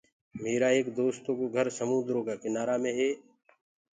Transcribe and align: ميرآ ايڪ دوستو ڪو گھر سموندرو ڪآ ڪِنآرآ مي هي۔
ميرآ 0.43 0.69
ايڪ 0.73 0.87
دوستو 1.01 1.29
ڪو 1.39 1.45
گھر 1.55 1.67
سموندرو 1.79 2.21
ڪآ 2.27 2.33
ڪِنآرآ 2.43 2.75
مي 2.83 2.91
هي۔ 2.99 3.09